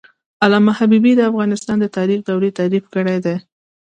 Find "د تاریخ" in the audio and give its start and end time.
1.81-2.19